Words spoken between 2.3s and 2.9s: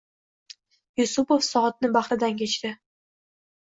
kechdi